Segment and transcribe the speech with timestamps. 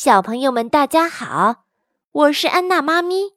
[0.00, 1.64] 小朋友们，大家好，
[2.12, 3.32] 我是安娜妈咪。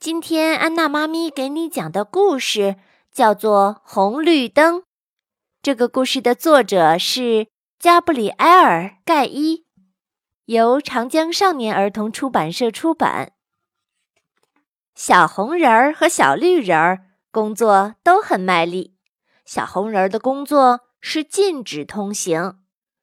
[0.00, 2.76] 今天安娜妈咪给你讲的故事
[3.12, 4.76] 叫做《红绿灯》。
[5.60, 9.66] 这个故事的作者是加布里埃尔·盖伊，
[10.46, 13.32] 由长江少年儿童出版社出版。
[14.94, 18.96] 小红人儿和小绿人儿工作都很卖力。
[19.44, 22.60] 小红人儿的工作是禁止通行，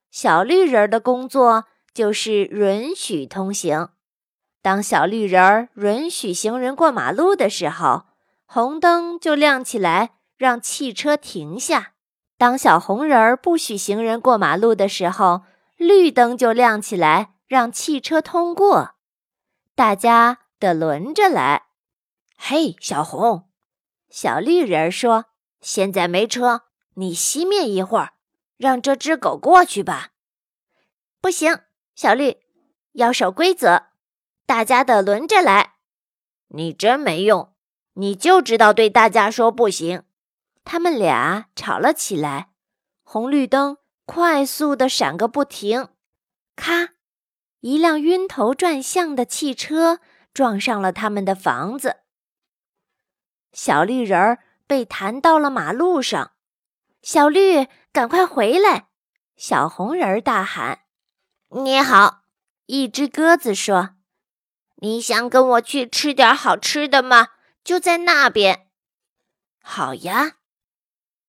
[0.10, 1.66] 小绿人儿的工作。
[1.94, 3.90] 就是允许通行。
[4.62, 8.04] 当小绿人儿允许行人过马路的时候，
[8.46, 11.94] 红灯就亮起来，让汽车停下；
[12.38, 15.44] 当小红人儿不许行人过马路的时候，
[15.78, 18.92] 绿灯就亮起来，让汽车通过。
[19.74, 21.64] 大家得轮着来。
[22.38, 23.50] 嘿，小红，
[24.10, 25.26] 小绿人儿说
[25.62, 26.64] ：“现在没车，
[26.96, 28.14] 你熄灭一会儿，
[28.58, 30.10] 让这只狗过去吧。”
[31.20, 31.60] 不行。
[32.02, 32.38] 小绿
[32.94, 33.90] 要守规则，
[34.48, 35.76] 大家得轮着来。
[36.48, 37.54] 你真没用，
[37.94, 40.02] 你就知道对大家说不行。
[40.64, 42.50] 他们俩吵了起来，
[43.04, 43.78] 红绿灯
[44.08, 45.90] 快速的闪个不停。
[46.56, 46.94] 咔！
[47.60, 50.00] 一辆晕头转向的汽车
[50.34, 51.98] 撞上了他们的房子。
[53.54, 56.32] 小绿人儿被弹到了马路上。
[57.04, 58.88] 小绿，赶快回来！
[59.36, 60.80] 小红人儿大喊。
[61.54, 62.22] 你好，
[62.68, 63.96] 一只鸽子说
[64.80, 67.28] ：“你想跟我去吃点好吃的吗？
[67.62, 68.70] 就在那边。”
[69.62, 70.38] 好呀，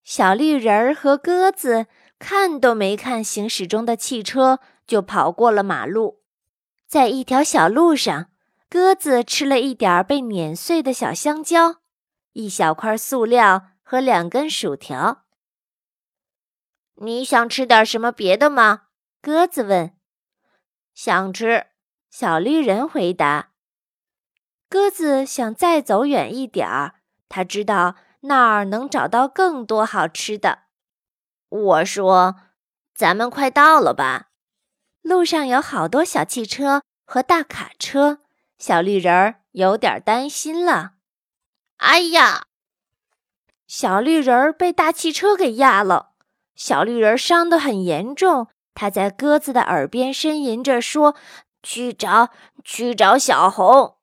[0.05, 1.87] 小绿人儿和鸽子
[2.21, 6.23] 看都没看行驶中的汽车，就跑过了马路。
[6.87, 8.31] 在一条小路上，
[8.71, 11.81] 鸽子吃了一点被碾碎的小香蕉，
[12.35, 15.25] 一小块塑料和两根薯条。
[16.95, 18.83] 你想吃点什么别的吗？
[19.21, 19.97] 鸽子问。
[20.95, 21.67] 想吃，
[22.11, 23.51] 小绿人回答。
[24.69, 26.95] 鸽子想再走远一点儿，
[27.29, 30.61] 他知道那儿能找到更多好吃的。
[31.49, 32.37] 我说
[32.95, 34.29] ：“咱们快到了吧？”
[35.03, 38.21] 路上有好多小汽车和大卡车，
[38.59, 40.93] 小绿人儿有点担心了。
[41.79, 42.47] 哎呀，
[43.67, 46.13] 小绿人儿被大汽车给压了，
[46.55, 48.49] 小绿人伤得很严重。
[48.75, 51.15] 他在鸽子的耳边呻吟着说
[51.63, 52.31] ：“去找，
[52.65, 53.97] 去找小红。”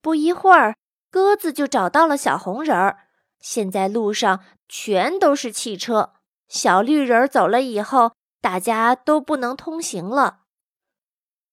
[0.00, 0.76] 不一会儿，
[1.10, 3.08] 鸽子就找到了小红人儿。
[3.40, 6.14] 现在路上全都是汽车，
[6.48, 10.40] 小绿人儿走了以后，大家都不能通行了。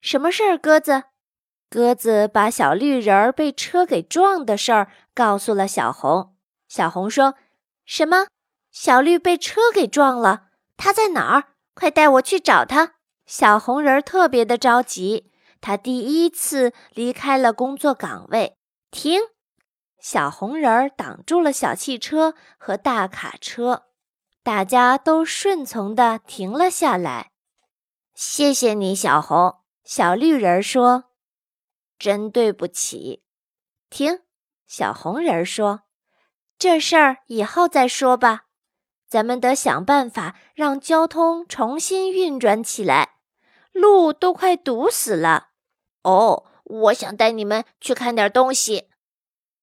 [0.02, 0.58] 什么事儿？
[0.58, 1.04] 鸽子？
[1.70, 6.36] 鸽子把小绿人儿被车给撞的事儿告诉了小红。
[6.68, 7.34] 小红说
[7.86, 8.28] ：“什么？
[8.72, 10.50] 小绿被车给撞了？”
[10.84, 11.54] 他在哪儿？
[11.76, 12.96] 快带我去找他！
[13.26, 18.58] 小红人特别的着急，他第一次离开了工作岗位。
[18.92, 19.22] 停！
[20.02, 23.84] 小红人挡住了小汽车和大卡车，
[24.44, 27.32] 大家都顺从的停了下来。
[28.14, 29.62] 谢谢你，小红。
[29.86, 31.06] 小绿人说
[31.98, 33.24] ：“真对不起。”
[33.90, 34.20] 停！
[34.68, 35.84] 小红人说
[36.60, 38.48] ：“这事儿以后再说吧。”
[39.14, 43.18] 咱们得想办法让交通重新运转起来，
[43.72, 45.50] 路都快堵死了。
[46.02, 48.90] 哦，我想带你们去看点东西。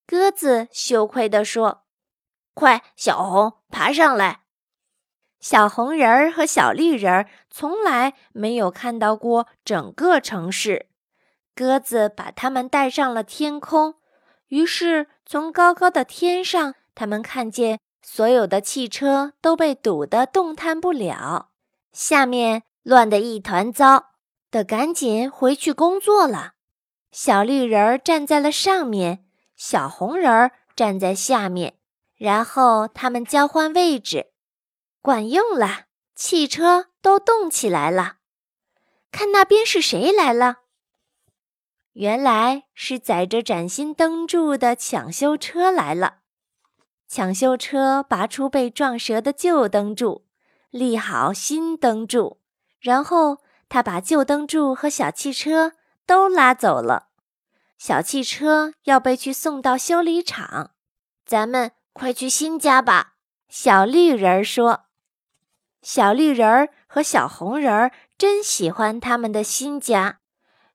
[0.06, 1.82] 鸽子羞愧地说
[2.54, 4.42] ：“快，小红，爬上来。”
[5.40, 10.86] 小红人儿和小绿人儿从来没有看到过整个城市。
[11.56, 13.96] 鸽子把他们带上了天空，
[14.46, 17.80] 于是从高高的天上，他们看见。
[18.02, 21.50] 所有的汽车都被堵得动弹不了，
[21.92, 24.12] 下面乱得一团糟，
[24.50, 26.54] 得赶紧回去工作了。
[27.12, 29.24] 小绿人儿站在了上面，
[29.56, 31.74] 小红人儿站在下面，
[32.16, 34.32] 然后他们交换位置，
[35.02, 38.16] 管用了，汽车都动起来了。
[39.12, 40.58] 看那边是谁来了？
[41.94, 46.19] 原来是载着崭新灯柱的抢修车来了。
[47.12, 50.24] 抢修车拔出被撞折的旧灯柱，
[50.70, 52.38] 立好新灯柱，
[52.78, 55.72] 然后他把旧灯柱和小汽车
[56.06, 57.08] 都拉走了。
[57.76, 60.70] 小汽车要被去送到修理厂。
[61.26, 63.14] 咱们快去新家吧，
[63.48, 64.82] 小绿人儿说。
[65.82, 70.20] 小绿人儿和小红人儿真喜欢他们的新家，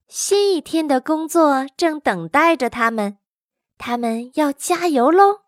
[0.09, 3.19] 新一天的工作正等待着他们，
[3.77, 5.44] 他们要加油喽！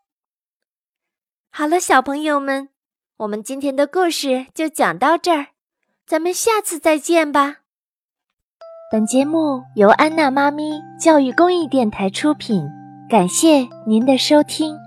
[1.57, 2.69] 好了，小朋友们，
[3.17, 5.47] 我们今天的故事就讲到这儿，
[6.05, 7.61] 咱们下次再见吧。
[8.91, 12.63] 本节目由安娜妈咪教育公益电台出品，
[13.09, 14.77] 感谢您的收听。